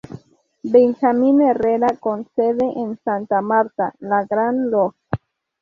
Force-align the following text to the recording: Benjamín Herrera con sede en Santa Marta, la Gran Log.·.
Benjamín 0.63 1.41
Herrera 1.43 1.95
con 1.99 2.27
sede 2.35 2.65
en 2.79 2.97
Santa 3.03 3.39
Marta, 3.43 3.93
la 3.99 4.25
Gran 4.25 4.71
Log.·. 4.71 4.95